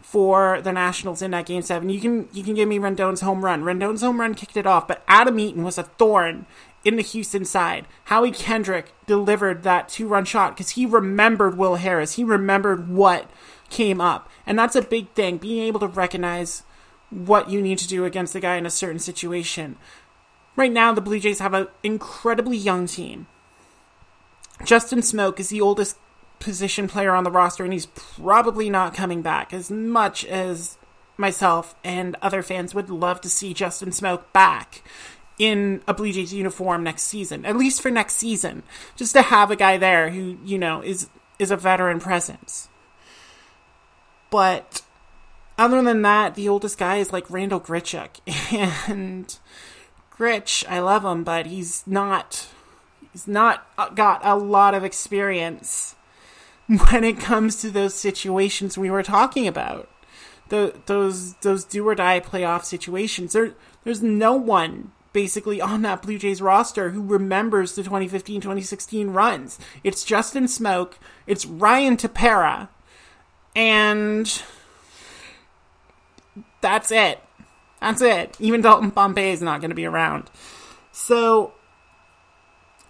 for 0.00 0.60
the 0.62 0.72
Nationals 0.72 1.22
in 1.22 1.30
that 1.32 1.46
game 1.46 1.62
seven. 1.62 1.88
You 1.88 2.00
can 2.00 2.28
you 2.32 2.42
can 2.42 2.54
give 2.54 2.68
me 2.68 2.78
Rendon's 2.78 3.20
home 3.20 3.44
run. 3.44 3.62
Rendon's 3.62 4.00
home 4.00 4.20
run 4.20 4.34
kicked 4.34 4.56
it 4.56 4.66
off, 4.66 4.88
but 4.88 5.02
Adam 5.06 5.38
Eaton 5.38 5.62
was 5.62 5.78
a 5.78 5.84
thorn 5.84 6.46
in 6.84 6.96
the 6.96 7.02
Houston 7.02 7.44
side. 7.44 7.86
Howie 8.04 8.30
Kendrick 8.30 8.92
delivered 9.06 9.62
that 9.62 9.88
two 9.88 10.08
run 10.08 10.24
shot 10.24 10.56
because 10.56 10.70
he 10.70 10.86
remembered 10.86 11.56
Will 11.56 11.76
Harris. 11.76 12.14
He 12.14 12.24
remembered 12.24 12.88
what 12.88 13.30
came 13.68 14.00
up. 14.00 14.28
And 14.46 14.58
that's 14.58 14.76
a 14.76 14.82
big 14.82 15.10
thing, 15.12 15.38
being 15.38 15.62
able 15.64 15.80
to 15.80 15.86
recognize 15.86 16.62
what 17.10 17.50
you 17.50 17.60
need 17.60 17.78
to 17.78 17.88
do 17.88 18.04
against 18.04 18.34
a 18.34 18.40
guy 18.40 18.56
in 18.56 18.66
a 18.66 18.70
certain 18.70 18.98
situation. 18.98 19.76
Right 20.56 20.72
now, 20.72 20.92
the 20.92 21.00
Blue 21.00 21.20
Jays 21.20 21.38
have 21.38 21.54
an 21.54 21.68
incredibly 21.82 22.56
young 22.56 22.86
team. 22.86 23.26
Justin 24.64 25.00
Smoak 25.00 25.40
is 25.40 25.48
the 25.48 25.60
oldest 25.60 25.96
position 26.38 26.88
player 26.88 27.14
on 27.14 27.24
the 27.24 27.30
roster, 27.30 27.64
and 27.64 27.72
he's 27.72 27.86
probably 27.86 28.68
not 28.70 28.94
coming 28.94 29.22
back. 29.22 29.52
As 29.52 29.70
much 29.70 30.24
as 30.24 30.76
myself 31.16 31.74
and 31.84 32.16
other 32.22 32.42
fans 32.42 32.74
would 32.74 32.90
love 32.90 33.20
to 33.20 33.30
see 33.30 33.54
Justin 33.54 33.90
Smoak 33.90 34.24
back 34.32 34.82
in 35.40 35.80
a 35.88 35.94
Blue 35.94 36.12
Jays 36.12 36.34
uniform 36.34 36.84
next 36.84 37.04
season, 37.04 37.46
at 37.46 37.56
least 37.56 37.80
for 37.80 37.90
next 37.90 38.16
season, 38.16 38.62
just 38.94 39.14
to 39.14 39.22
have 39.22 39.50
a 39.50 39.56
guy 39.56 39.78
there 39.78 40.10
who 40.10 40.36
you 40.44 40.58
know 40.58 40.82
is 40.82 41.08
is 41.38 41.50
a 41.50 41.56
veteran 41.56 41.98
presence. 41.98 42.68
But 44.28 44.82
other 45.56 45.82
than 45.82 46.02
that, 46.02 46.34
the 46.34 46.48
oldest 46.48 46.76
guy 46.76 46.98
is 46.98 47.10
like 47.10 47.30
Randall 47.30 47.58
Grichuk, 47.58 48.20
and 48.88 49.36
Gritch, 50.10 50.62
I 50.68 50.78
love 50.80 51.06
him, 51.06 51.24
but 51.24 51.46
he's 51.46 51.86
not 51.86 52.48
he's 53.10 53.26
not 53.26 53.66
got 53.94 54.20
a 54.22 54.36
lot 54.36 54.74
of 54.74 54.84
experience 54.84 55.96
when 56.90 57.02
it 57.02 57.18
comes 57.18 57.62
to 57.62 57.70
those 57.70 57.94
situations 57.94 58.76
we 58.76 58.90
were 58.90 59.02
talking 59.02 59.48
about. 59.48 59.88
The, 60.50 60.74
those 60.84 61.34
those 61.36 61.64
do 61.64 61.88
or 61.88 61.94
die 61.94 62.20
playoff 62.20 62.64
situations. 62.64 63.32
There, 63.32 63.54
there's 63.84 64.02
no 64.02 64.34
one 64.34 64.92
basically 65.12 65.60
on 65.60 65.82
that 65.82 66.02
Blue 66.02 66.18
Jays 66.18 66.40
roster 66.40 66.90
who 66.90 67.02
remembers 67.02 67.74
the 67.74 67.82
2015-2016 67.82 69.12
runs. 69.14 69.58
It's 69.82 70.04
Justin 70.04 70.44
Smoak, 70.44 70.94
it's 71.26 71.46
Ryan 71.46 71.96
Tepera, 71.96 72.68
and 73.54 74.42
that's 76.60 76.90
it. 76.90 77.20
That's 77.80 78.02
it. 78.02 78.36
Even 78.38 78.60
Dalton 78.60 78.90
Pompey 78.90 79.30
is 79.30 79.40
not 79.40 79.60
going 79.60 79.70
to 79.70 79.74
be 79.74 79.86
around. 79.86 80.30
So 80.92 81.54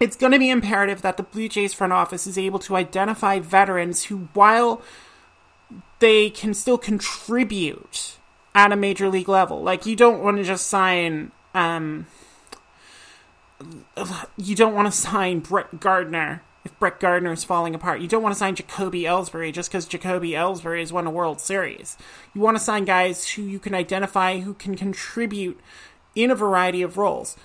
it's 0.00 0.16
going 0.16 0.32
to 0.32 0.38
be 0.38 0.50
imperative 0.50 1.02
that 1.02 1.16
the 1.16 1.22
Blue 1.22 1.48
Jays 1.48 1.72
front 1.72 1.92
office 1.92 2.26
is 2.26 2.36
able 2.36 2.58
to 2.60 2.74
identify 2.74 3.38
veterans 3.38 4.04
who, 4.04 4.28
while 4.32 4.82
they 6.00 6.30
can 6.30 6.54
still 6.54 6.78
contribute 6.78 8.16
at 8.54 8.72
a 8.72 8.76
major 8.76 9.08
league 9.08 9.28
level, 9.28 9.62
like 9.62 9.86
you 9.86 9.94
don't 9.94 10.22
want 10.22 10.38
to 10.38 10.42
just 10.42 10.66
sign, 10.66 11.30
um, 11.54 12.06
you 14.36 14.54
don't 14.54 14.74
want 14.74 14.86
to 14.86 14.92
sign 14.92 15.40
Brett 15.40 15.80
Gardner 15.80 16.42
if 16.64 16.78
Brett 16.78 17.00
Gardner 17.00 17.32
is 17.32 17.44
falling 17.44 17.74
apart. 17.74 18.00
You 18.00 18.08
don't 18.08 18.22
want 18.22 18.34
to 18.34 18.38
sign 18.38 18.54
Jacoby 18.54 19.02
Ellsbury 19.02 19.52
just 19.52 19.70
because 19.70 19.86
Jacoby 19.86 20.32
Ellsbury 20.32 20.80
has 20.80 20.92
won 20.92 21.06
a 21.06 21.10
World 21.10 21.40
Series. 21.40 21.96
You 22.34 22.40
want 22.40 22.56
to 22.56 22.62
sign 22.62 22.84
guys 22.84 23.30
who 23.30 23.42
you 23.42 23.58
can 23.58 23.74
identify 23.74 24.40
who 24.40 24.54
can 24.54 24.74
contribute 24.76 25.58
in 26.14 26.30
a 26.30 26.34
variety 26.34 26.82
of 26.82 26.98
roles. 26.98 27.36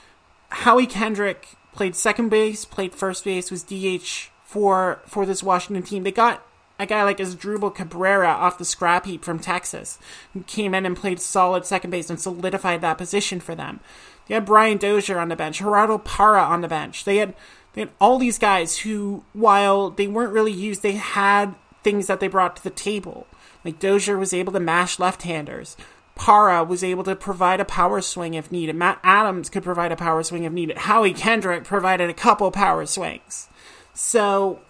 Howie 0.49 0.87
Kendrick 0.87 1.55
played 1.73 1.95
second 1.95 2.29
base, 2.29 2.65
played 2.65 2.93
first 2.93 3.23
base, 3.23 3.51
was 3.51 3.63
DH 3.63 4.31
for 4.43 5.01
for 5.05 5.25
this 5.25 5.43
Washington 5.43 5.83
team. 5.83 6.03
They 6.03 6.11
got 6.11 6.45
a 6.77 6.85
guy 6.85 7.03
like 7.03 7.17
Asdrubal 7.17 7.73
Cabrera 7.73 8.29
off 8.29 8.57
the 8.57 8.65
scrap 8.65 9.05
heap 9.05 9.23
from 9.23 9.39
Texas, 9.39 9.97
who 10.33 10.43
came 10.43 10.73
in 10.73 10.85
and 10.85 10.97
played 10.97 11.19
solid 11.19 11.65
second 11.65 11.89
base 11.89 12.09
and 12.09 12.19
solidified 12.19 12.81
that 12.81 12.97
position 12.97 13.39
for 13.39 13.55
them. 13.55 13.79
They 14.27 14.33
had 14.33 14.45
Brian 14.45 14.77
Dozier 14.77 15.19
on 15.19 15.29
the 15.29 15.35
bench, 15.35 15.59
Gerardo 15.59 15.97
Parra 15.99 16.41
on 16.41 16.61
the 16.61 16.67
bench. 16.67 17.05
They 17.05 17.17
had 17.17 17.33
they 17.73 17.81
had 17.81 17.91
all 17.99 18.17
these 18.17 18.39
guys 18.39 18.79
who, 18.79 19.23
while 19.33 19.89
they 19.89 20.07
weren't 20.07 20.33
really 20.33 20.53
used, 20.53 20.81
they 20.81 20.93
had 20.93 21.55
things 21.83 22.07
that 22.07 22.21
they 22.21 22.29
brought 22.29 22.55
to 22.55 22.63
the 22.63 22.69
table. 22.69 23.27
Like 23.65 23.79
Dozier 23.79 24.17
was 24.17 24.33
able 24.33 24.53
to 24.53 24.59
mash 24.59 24.97
left-handers. 24.97 25.75
Parra 26.15 26.63
was 26.63 26.83
able 26.83 27.03
to 27.03 27.15
provide 27.15 27.59
a 27.59 27.65
power 27.65 27.99
swing 27.99 28.33
if 28.33 28.51
needed. 28.51 28.75
Matt 28.75 28.99
Adams 29.03 29.49
could 29.49 29.63
provide 29.63 29.91
a 29.91 29.97
power 29.97 30.23
swing 30.23 30.45
if 30.45 30.53
needed. 30.53 30.77
Howie 30.77 31.13
Kendrick 31.13 31.65
provided 31.65 32.09
a 32.09 32.13
couple 32.13 32.49
power 32.51 32.85
swings. 32.85 33.49
So, 33.93 34.61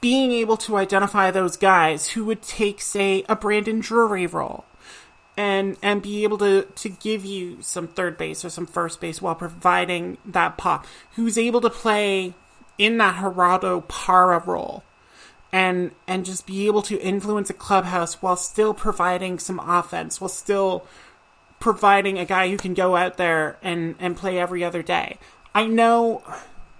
being 0.00 0.32
able 0.32 0.56
to 0.56 0.76
identify 0.76 1.30
those 1.30 1.56
guys 1.56 2.10
who 2.10 2.24
would 2.24 2.42
take, 2.42 2.80
say, 2.80 3.24
a 3.28 3.36
Brandon 3.36 3.80
Drury 3.80 4.26
role 4.26 4.64
and 5.36 5.76
and 5.82 6.02
be 6.02 6.24
able 6.24 6.38
to 6.38 6.62
to 6.74 6.88
give 6.88 7.24
you 7.24 7.58
some 7.62 7.86
third 7.86 8.18
base 8.18 8.44
or 8.44 8.50
some 8.50 8.66
first 8.66 9.00
base 9.00 9.22
while 9.22 9.34
providing 9.34 10.18
that 10.24 10.56
pop, 10.56 10.86
who's 11.14 11.38
able 11.38 11.60
to 11.60 11.70
play 11.70 12.34
in 12.76 12.98
that 12.98 13.20
Gerardo 13.20 13.82
Parra 13.82 14.42
role 14.44 14.82
and 15.52 15.92
and 16.06 16.24
just 16.24 16.46
be 16.46 16.66
able 16.66 16.82
to 16.82 17.00
influence 17.00 17.50
a 17.50 17.54
clubhouse 17.54 18.20
while 18.20 18.36
still 18.36 18.74
providing 18.74 19.38
some 19.38 19.60
offense, 19.60 20.20
while 20.20 20.28
still 20.28 20.86
providing 21.60 22.18
a 22.18 22.24
guy 22.24 22.48
who 22.50 22.56
can 22.56 22.74
go 22.74 22.96
out 22.96 23.16
there 23.16 23.58
and 23.62 23.94
and 23.98 24.16
play 24.16 24.38
every 24.38 24.62
other 24.62 24.82
day. 24.82 25.18
I 25.54 25.66
know 25.66 26.22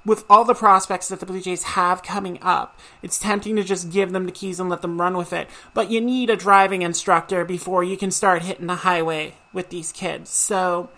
with 0.09 0.25
all 0.31 0.45
the 0.45 0.55
prospects 0.55 1.09
that 1.09 1.21
the 1.21 1.27
Blue 1.27 1.41
Jays 1.41 1.62
have 1.62 2.03
coming 2.03 2.38
up, 2.41 2.81
it's 3.03 3.19
tempting 3.19 3.57
to 3.57 3.62
just 3.62 3.93
give 3.93 4.11
them 4.12 4.25
the 4.25 4.33
keys 4.33 4.59
and 4.59 4.71
let 4.71 4.81
them 4.81 4.99
run 4.99 5.19
with 5.19 5.35
it. 5.35 5.49
But 5.75 5.91
you 5.91 6.00
need 6.00 6.31
a 6.31 6.37
driving 6.37 6.81
instructor 6.81 7.45
before 7.45 7.85
you 7.85 7.99
can 7.99 8.11
start 8.11 8.43
hitting 8.43 8.67
the 8.67 8.77
highway 8.77 9.35
with 9.53 9.69
these 9.69 9.93
kids. 9.93 10.31
So 10.31 10.88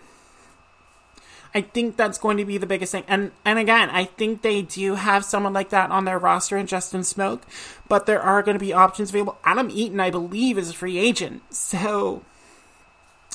I 1.53 1.59
think 1.59 1.97
that's 1.97 2.17
going 2.17 2.37
to 2.37 2.45
be 2.45 2.57
the 2.57 2.65
biggest 2.65 2.93
thing. 2.93 3.03
And 3.05 3.31
and 3.43 3.59
again, 3.59 3.89
I 3.89 4.05
think 4.05 4.41
they 4.41 4.61
do 4.61 4.95
have 4.95 5.25
someone 5.25 5.51
like 5.51 5.71
that 5.71 5.91
on 5.91 6.05
their 6.05 6.17
roster 6.17 6.55
in 6.55 6.65
Justin 6.65 7.01
Smoak, 7.01 7.41
but 7.89 8.05
there 8.05 8.21
are 8.21 8.41
going 8.41 8.57
to 8.57 8.65
be 8.65 8.71
options 8.71 9.09
available. 9.09 9.37
Adam 9.43 9.69
Eaton, 9.69 9.99
I 9.99 10.09
believe, 10.09 10.57
is 10.57 10.69
a 10.69 10.73
free 10.73 10.97
agent. 10.97 11.41
So 11.53 12.23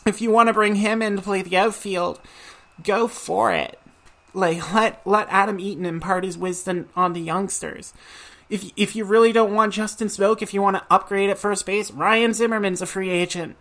if 0.07 0.23
you 0.23 0.31
want 0.31 0.47
to 0.47 0.55
bring 0.55 0.77
him 0.77 1.03
in 1.03 1.17
to 1.17 1.23
play 1.23 1.43
the 1.43 1.59
outfield, 1.59 2.19
go 2.83 3.07
for 3.09 3.53
it. 3.53 3.79
Like 4.37 4.75
let 4.75 5.01
let 5.07 5.29
Adam 5.31 5.59
Eaton 5.59 5.87
impart 5.87 6.23
his 6.23 6.37
wisdom 6.37 6.91
on 6.95 7.15
the 7.15 7.23
youngsters. 7.23 7.95
If 8.51 8.71
if 8.77 8.95
you 8.95 9.07
really 9.07 9.33
don't 9.33 9.55
want 9.55 9.73
Justin 9.73 10.09
Smoak, 10.09 10.43
if 10.43 10.53
you 10.53 10.61
want 10.61 10.77
to 10.77 10.85
upgrade 10.91 11.31
at 11.31 11.39
first 11.39 11.65
base, 11.65 11.91
Ryan 11.91 12.35
Zimmerman's 12.35 12.83
a 12.83 12.87
free 12.87 13.09
agent. 13.09 13.57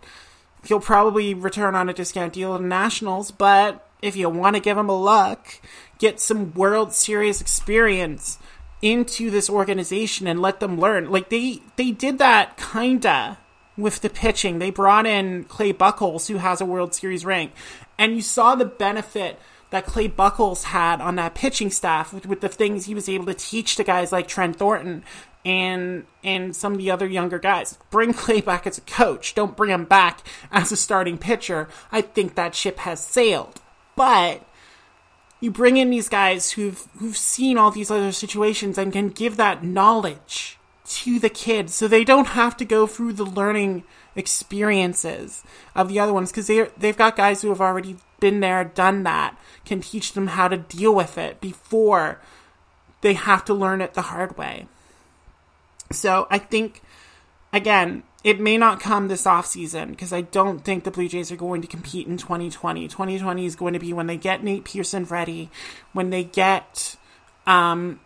He'll 0.66 0.80
probably 0.80 1.32
return 1.32 1.74
on 1.74 1.88
a 1.88 1.94
discount 1.94 2.34
deal 2.34 2.58
to 2.58 2.62
Nationals, 2.62 3.30
but 3.30 3.88
if 4.02 4.16
you 4.16 4.28
want 4.28 4.54
to 4.56 4.60
give 4.60 4.76
him 4.76 4.90
a 4.90 5.00
look, 5.00 5.60
get 5.98 6.20
some 6.20 6.52
World 6.52 6.92
Series 6.92 7.40
experience 7.40 8.38
into 8.82 9.30
this 9.30 9.48
organization 9.48 10.26
and 10.26 10.42
let 10.42 10.60
them 10.60 10.78
learn. 10.78 11.10
Like 11.10 11.30
they 11.30 11.62
they 11.76 11.90
did 11.90 12.18
that 12.18 12.58
kinda 12.58 13.38
with 13.78 14.02
the 14.02 14.10
pitching. 14.10 14.58
They 14.58 14.70
brought 14.70 15.06
in 15.06 15.44
Clay 15.44 15.72
Buchholz, 15.72 16.28
who 16.28 16.36
has 16.36 16.60
a 16.60 16.66
World 16.66 16.94
Series 16.94 17.24
ring, 17.24 17.52
and 17.96 18.14
you 18.14 18.20
saw 18.20 18.54
the 18.54 18.66
benefit 18.66 19.40
that 19.70 19.86
Clay 19.86 20.08
Buchholz 20.08 20.64
had 20.64 21.00
on 21.00 21.16
that 21.16 21.34
pitching 21.34 21.70
staff 21.70 22.12
with, 22.12 22.26
with 22.26 22.40
the 22.40 22.48
things 22.48 22.86
he 22.86 22.94
was 22.94 23.08
able 23.08 23.26
to 23.26 23.34
teach 23.34 23.76
to 23.76 23.84
guys 23.84 24.12
like 24.12 24.28
Trent 24.28 24.56
Thornton 24.56 25.02
and 25.44 26.04
and 26.24 26.56
some 26.56 26.72
of 26.72 26.78
the 26.78 26.90
other 26.90 27.06
younger 27.06 27.38
guys. 27.38 27.78
Bring 27.90 28.12
Clay 28.12 28.40
back 28.40 28.66
as 28.66 28.78
a 28.78 28.82
coach. 28.82 29.34
Don't 29.34 29.56
bring 29.56 29.70
him 29.70 29.84
back 29.84 30.26
as 30.50 30.72
a 30.72 30.76
starting 30.76 31.18
pitcher. 31.18 31.68
I 31.92 32.00
think 32.00 32.34
that 32.34 32.54
ship 32.54 32.78
has 32.78 33.00
sailed. 33.00 33.60
But 33.94 34.44
you 35.40 35.50
bring 35.50 35.76
in 35.76 35.90
these 35.90 36.08
guys 36.08 36.52
who've 36.52 36.86
who've 36.98 37.16
seen 37.16 37.58
all 37.58 37.70
these 37.70 37.90
other 37.90 38.12
situations 38.12 38.76
and 38.76 38.92
can 38.92 39.08
give 39.08 39.36
that 39.36 39.62
knowledge 39.62 40.58
to 40.86 41.18
the 41.18 41.28
kids 41.28 41.74
so 41.74 41.88
they 41.88 42.04
don't 42.04 42.28
have 42.28 42.56
to 42.56 42.64
go 42.64 42.86
through 42.86 43.12
the 43.12 43.24
learning 43.24 43.82
experiences 44.14 45.42
of 45.74 45.88
the 45.88 45.98
other 45.98 46.12
ones 46.12 46.30
because 46.30 46.46
they 46.46 46.68
they've 46.78 46.96
got 46.96 47.16
guys 47.16 47.42
who 47.42 47.48
have 47.48 47.60
already 47.60 47.96
been 48.20 48.40
there 48.40 48.64
done 48.64 49.02
that 49.02 49.36
can 49.64 49.80
teach 49.80 50.12
them 50.12 50.28
how 50.28 50.48
to 50.48 50.56
deal 50.56 50.94
with 50.94 51.18
it 51.18 51.40
before 51.40 52.20
they 53.00 53.14
have 53.14 53.44
to 53.44 53.54
learn 53.54 53.80
it 53.80 53.94
the 53.94 54.02
hard 54.02 54.36
way 54.38 54.66
so 55.92 56.26
i 56.30 56.38
think 56.38 56.82
again 57.52 58.02
it 58.26 58.40
may 58.40 58.58
not 58.58 58.80
come 58.80 59.06
this 59.06 59.24
off 59.24 59.46
season 59.46 59.90
because 59.90 60.12
I 60.12 60.22
don't 60.22 60.64
think 60.64 60.82
the 60.82 60.90
Blue 60.90 61.06
Jays 61.06 61.30
are 61.30 61.36
going 61.36 61.62
to 61.62 61.68
compete 61.68 62.08
in 62.08 62.16
2020. 62.16 62.88
2020 62.88 63.46
is 63.46 63.54
going 63.54 63.72
to 63.72 63.78
be 63.78 63.92
when 63.92 64.08
they 64.08 64.16
get 64.16 64.42
Nate 64.42 64.64
Pearson 64.64 65.04
ready, 65.04 65.48
when 65.92 66.10
they 66.10 66.24
get 66.24 66.96
um, 67.46 68.00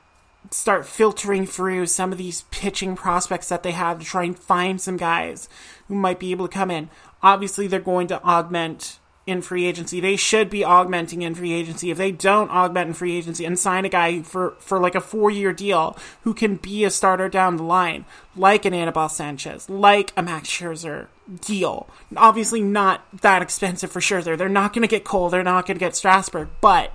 start 0.51 0.85
filtering 0.85 1.47
through 1.47 1.87
some 1.87 2.13
of 2.13 2.19
these 2.19 2.43
pitching 2.51 2.97
prospects 2.97 3.49
that 3.49 3.63
they 3.63 3.73
have 3.73 3.99
to 3.99 4.05
try 4.05 4.25
and 4.25 4.39
find 4.39 4.79
some 4.79 4.99
guys 4.99 5.49
who 5.89 5.95
might 5.95 6.21
be 6.21 6.33
able 6.33 6.47
to 6.47 6.53
come 6.53 6.71
in. 6.71 6.91
Obviously, 7.23 7.67
they're 7.67 7.81
going 7.81 8.07
to 8.09 8.23
augment 8.23 8.99
in 9.31 9.43
free 9.43 9.65
agency. 9.67 10.01
They 10.01 10.17
should 10.17 10.51
be 10.51 10.65
augmenting 10.65 11.23
in 11.23 11.35
free 11.35 11.53
agency. 11.53 11.91
If 11.91 11.99
they 11.99 12.13
don't 12.13 12.51
augment 12.51 12.89
in 12.89 12.95
free 12.95 13.17
agency 13.17 13.45
and 13.45 13.59
sign 13.59 13.85
a 13.85 13.89
guy 13.89 14.23
for, 14.23 14.57
for 14.59 14.79
like 14.79 14.95
a 14.95 15.01
four 15.01 15.31
year 15.31 15.53
deal 15.53 15.97
who 16.23 16.35
can 16.35 16.57
be 16.57 16.85
a 16.85 16.91
starter 16.91 17.29
down 17.29 17.57
the 17.57 17.63
line, 17.63 18.05
like 18.37 18.65
an 18.65 18.75
Anibal 18.75 19.09
Sanchez, 19.09 19.71
like 19.71 20.13
a 20.17 20.23
Max 20.23 20.49
Scherzer 20.49 21.07
deal. 21.41 21.89
Obviously 22.17 22.61
not 22.61 23.05
that 23.23 23.43
expensive 23.43 23.91
for 23.91 24.01
Scherzer. 24.01 24.37
They're 24.37 24.49
not 24.49 24.73
going 24.73 24.83
to 24.83 24.89
get 24.89 25.05
Cole. 25.05 25.31
They're 25.31 25.43
not 25.43 25.67
going 25.67 25.77
to 25.77 25.85
get 25.85 25.97
Strasburg, 25.97 26.49
but 26.61 26.93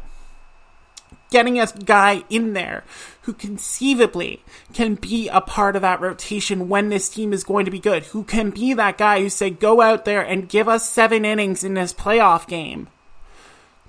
getting 1.31 1.59
a 1.59 1.67
guy 1.85 2.23
in 2.29 2.53
there 2.53 2.83
who 3.23 3.33
conceivably 3.33 4.43
can 4.73 4.95
be 4.95 5.27
a 5.29 5.41
part 5.41 5.75
of 5.75 5.81
that 5.81 5.99
rotation 5.99 6.69
when 6.69 6.89
this 6.89 7.09
team 7.09 7.33
is 7.33 7.43
going 7.43 7.65
to 7.65 7.71
be 7.71 7.79
good, 7.79 8.03
who 8.05 8.23
can 8.23 8.51
be 8.51 8.73
that 8.73 8.97
guy 8.97 9.19
who 9.19 9.29
say, 9.29 9.49
go 9.49 9.81
out 9.81 10.05
there 10.05 10.21
and 10.21 10.49
give 10.49 10.67
us 10.67 10.87
seven 10.87 11.25
innings 11.25 11.63
in 11.63 11.73
this 11.73 11.93
playoff 11.93 12.47
game. 12.47 12.87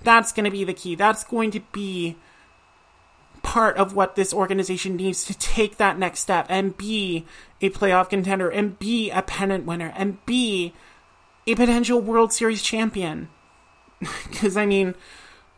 That's 0.03 0.33
going 0.33 0.45
to 0.45 0.51
be 0.51 0.65
the 0.65 0.75
key. 0.75 0.95
That's 0.95 1.25
going 1.25 1.51
to 1.53 1.61
be 1.73 2.17
part 3.43 3.77
of 3.77 3.95
what 3.95 4.17
this 4.17 4.35
organization 4.35 4.97
needs 4.97 5.25
to 5.25 5.39
take 5.39 5.77
that 5.77 5.99
next 5.99 6.21
step 6.21 6.47
and 6.49 6.77
be 6.77 7.25
a 7.61 7.71
playoff 7.71 8.11
contender 8.11 8.49
and 8.49 8.79
be 8.79 9.11
a 9.11 9.23
pennant 9.23 9.65
winner 9.65 9.93
and 9.97 10.25
be 10.27 10.73
a 11.47 11.55
potential 11.55 12.01
World 12.01 12.33
Series 12.33 12.63
champion. 12.63 13.29
Because, 14.29 14.59
I 14.59 14.67
mean, 14.67 14.95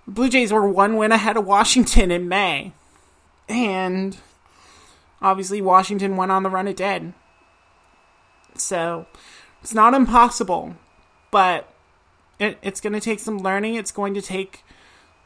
Blue 0.08 0.30
Jays 0.30 0.52
were 0.52 0.66
one 0.66 0.96
win 0.96 1.12
ahead 1.12 1.36
of 1.36 1.46
Washington 1.46 2.10
in 2.10 2.28
May. 2.28 2.72
And 3.48 4.16
obviously, 5.20 5.60
Washington 5.60 6.16
went 6.16 6.32
on 6.32 6.42
the 6.42 6.50
run 6.50 6.66
it 6.66 6.76
did. 6.76 7.12
So, 8.54 9.06
it's 9.62 9.74
not 9.74 9.94
impossible, 9.94 10.76
but 11.30 11.72
it, 12.38 12.58
it's 12.62 12.80
going 12.80 12.94
to 12.94 13.00
take 13.00 13.20
some 13.20 13.38
learning. 13.38 13.74
It's 13.74 13.92
going 13.92 14.14
to 14.14 14.22
take 14.22 14.64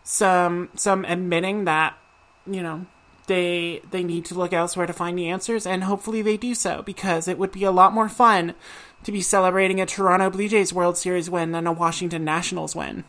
some 0.04 0.68
some 0.74 1.04
admitting 1.04 1.64
that 1.64 1.96
you 2.44 2.60
know 2.60 2.86
they 3.28 3.80
they 3.92 4.02
need 4.02 4.24
to 4.26 4.34
look 4.34 4.52
elsewhere 4.52 4.86
to 4.86 4.92
find 4.92 5.16
the 5.16 5.28
answers, 5.28 5.66
and 5.66 5.84
hopefully 5.84 6.22
they 6.22 6.36
do 6.36 6.54
so 6.54 6.82
because 6.82 7.28
it 7.28 7.38
would 7.38 7.52
be 7.52 7.64
a 7.64 7.70
lot 7.70 7.92
more 7.92 8.08
fun 8.08 8.54
to 9.04 9.12
be 9.12 9.20
celebrating 9.20 9.80
a 9.80 9.86
Toronto 9.86 10.30
Blue 10.30 10.48
Jays 10.48 10.72
World 10.72 10.96
Series 10.96 11.30
win 11.30 11.52
than 11.52 11.66
a 11.66 11.72
Washington 11.72 12.24
Nationals 12.24 12.74
win. 12.74 13.04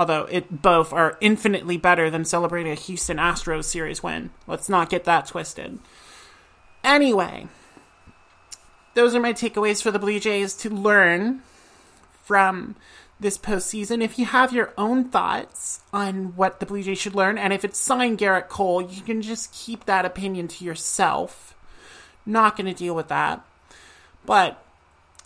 Although 0.00 0.28
it 0.30 0.62
both 0.62 0.94
are 0.94 1.18
infinitely 1.20 1.76
better 1.76 2.08
than 2.08 2.24
celebrating 2.24 2.72
a 2.72 2.74
Houston 2.74 3.18
Astros 3.18 3.64
series 3.64 4.02
win. 4.02 4.30
Let's 4.46 4.66
not 4.66 4.88
get 4.88 5.04
that 5.04 5.26
twisted. 5.26 5.78
Anyway, 6.82 7.48
those 8.94 9.14
are 9.14 9.20
my 9.20 9.34
takeaways 9.34 9.82
for 9.82 9.90
the 9.90 9.98
Blue 9.98 10.18
Jays 10.18 10.54
to 10.54 10.70
learn 10.70 11.42
from 12.24 12.76
this 13.20 13.36
postseason. 13.36 14.02
If 14.02 14.18
you 14.18 14.24
have 14.24 14.54
your 14.54 14.72
own 14.78 15.10
thoughts 15.10 15.80
on 15.92 16.34
what 16.34 16.60
the 16.60 16.66
Blue 16.66 16.82
Jays 16.82 16.98
should 16.98 17.14
learn, 17.14 17.36
and 17.36 17.52
if 17.52 17.62
it's 17.62 17.78
signed 17.78 18.20
Gerrit 18.20 18.48
Cole, 18.48 18.80
you 18.80 19.02
can 19.02 19.20
just 19.20 19.52
keep 19.52 19.84
that 19.84 20.06
opinion 20.06 20.48
to 20.48 20.64
yourself. 20.64 21.54
Not 22.24 22.56
going 22.56 22.72
to 22.72 22.72
deal 22.72 22.94
with 22.94 23.08
that. 23.08 23.44
But 24.24 24.64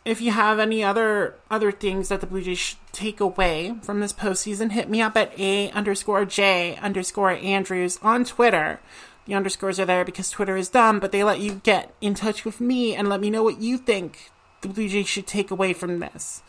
if 0.04 0.20
you 0.20 0.30
have 0.32 0.58
any 0.58 0.84
other 0.84 1.34
other 1.50 1.72
things 1.72 2.08
that 2.08 2.20
the 2.20 2.26
Blue 2.26 2.42
Jays 2.42 2.58
should 2.58 2.78
take 2.92 3.20
away 3.20 3.74
from 3.82 4.00
this 4.00 4.12
postseason, 4.12 4.72
hit 4.72 4.88
me 4.90 5.00
up 5.00 5.16
at 5.16 5.38
a 5.38 5.70
underscore 5.70 6.24
j 6.24 6.76
underscore 6.76 7.30
Andrews 7.30 7.98
on 8.02 8.24
Twitter. 8.24 8.80
The 9.26 9.34
underscores 9.34 9.80
are 9.80 9.86
there 9.86 10.04
because 10.04 10.28
Twitter 10.28 10.56
is 10.56 10.68
dumb, 10.68 11.00
but 11.00 11.10
they 11.10 11.24
let 11.24 11.40
you 11.40 11.62
get 11.62 11.94
in 12.02 12.14
touch 12.14 12.44
with 12.44 12.60
me 12.60 12.94
and 12.94 13.08
let 13.08 13.20
me 13.20 13.30
know 13.30 13.42
what 13.42 13.60
you 13.60 13.78
think 13.78 14.30
the 14.60 14.68
Blue 14.68 14.88
Jays 14.88 15.08
should 15.08 15.26
take 15.26 15.50
away 15.50 15.72
from 15.72 15.98
this. 15.98 16.42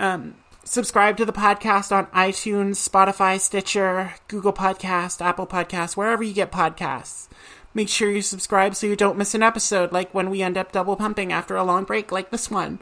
Um, 0.00 0.34
subscribe 0.64 1.16
to 1.18 1.24
the 1.24 1.32
podcast 1.32 1.94
on 1.94 2.06
iTunes, 2.06 2.88
Spotify, 2.88 3.40
Stitcher, 3.40 4.14
Google 4.26 4.52
Podcast, 4.52 5.24
Apple 5.24 5.46
Podcast, 5.46 5.96
wherever 5.96 6.24
you 6.24 6.34
get 6.34 6.50
podcasts. 6.50 7.28
Make 7.76 7.90
sure 7.90 8.10
you 8.10 8.22
subscribe 8.22 8.74
so 8.74 8.86
you 8.86 8.96
don't 8.96 9.18
miss 9.18 9.34
an 9.34 9.42
episode, 9.42 9.92
like 9.92 10.14
when 10.14 10.30
we 10.30 10.40
end 10.40 10.56
up 10.56 10.72
double 10.72 10.96
pumping 10.96 11.30
after 11.30 11.56
a 11.56 11.62
long 11.62 11.84
break, 11.84 12.10
like 12.10 12.30
this 12.30 12.50
one. 12.50 12.78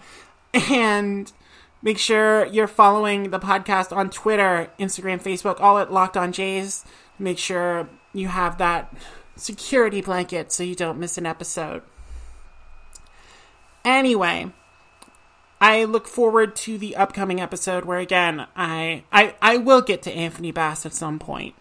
And 0.71 1.33
make 1.83 1.99
sure 1.99 2.47
you're 2.47 2.69
following 2.69 3.31
the 3.31 3.41
podcast 3.41 3.91
on 3.95 4.09
Twitter, 4.09 4.71
Instagram, 4.79 5.21
Facebook, 5.21 5.59
all 5.59 5.79
at 5.79 5.93
Locked 5.93 6.17
On 6.17 6.31
Jays. 6.31 6.85
Make 7.19 7.39
sure 7.39 7.89
you 8.13 8.29
have 8.29 8.57
that 8.59 8.97
security 9.35 10.01
blanket 10.01 10.53
so 10.53 10.63
you 10.63 10.77
don't 10.77 11.01
miss 11.01 11.19
an 11.19 11.27
episode. 11.27 11.83
Anyway, 13.85 14.53
I 15.61 15.83
look 15.83 16.07
forward 16.07 16.55
to 16.55 16.79
the 16.79 16.95
upcoming 16.95 17.41
episode 17.41 17.85
where 17.85 17.99
again 17.99 18.47
I 18.55 19.03
I, 19.11 19.35
I 19.43 19.57
will 19.57 19.81
get 19.81 20.03
to 20.03 20.13
Anthony 20.13 20.53
Bass 20.53 20.87
at 20.87 20.95
some 20.95 21.19
point. 21.19 21.57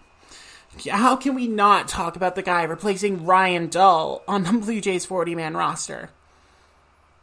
How 0.89 1.15
can 1.15 1.35
we 1.35 1.47
not 1.47 1.87
talk 1.87 2.15
about 2.15 2.35
the 2.35 2.41
guy 2.41 2.63
replacing 2.63 3.25
Ryan 3.25 3.67
Dull 3.67 4.23
on 4.27 4.43
the 4.43 4.53
Blue 4.53 4.81
Jays 4.81 5.05
40 5.05 5.35
man 5.35 5.55
roster? 5.55 6.09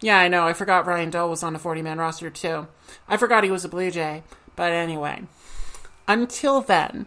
Yeah, 0.00 0.18
I 0.18 0.28
know. 0.28 0.46
I 0.46 0.52
forgot 0.52 0.86
Ryan 0.86 1.10
Dull 1.10 1.28
was 1.28 1.42
on 1.42 1.52
the 1.52 1.58
40 1.58 1.82
man 1.82 1.98
roster 1.98 2.30
too. 2.30 2.68
I 3.08 3.16
forgot 3.16 3.44
he 3.44 3.50
was 3.50 3.64
a 3.64 3.68
Blue 3.68 3.90
Jay. 3.90 4.22
But 4.56 4.72
anyway, 4.72 5.22
until 6.08 6.60
then, 6.60 7.06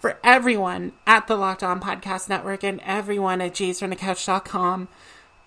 for 0.00 0.18
everyone 0.22 0.92
at 1.06 1.26
the 1.26 1.36
Locked 1.36 1.62
On 1.62 1.80
Podcast 1.80 2.28
Network 2.28 2.62
and 2.62 2.80
everyone 2.84 3.40
at 3.40 3.52
jaysfromthecouch.com, 3.52 4.88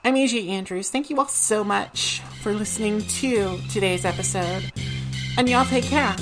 I'm 0.04 0.16
AJ 0.16 0.48
Andrews. 0.48 0.90
Thank 0.90 1.10
you 1.10 1.18
all 1.18 1.28
so 1.28 1.64
much 1.64 2.22
for 2.42 2.54
listening 2.54 3.02
to 3.02 3.60
today's 3.70 4.06
episode. 4.06 4.72
And 5.38 5.50
y'all 5.50 5.66
take 5.66 5.86
care. 5.86 6.16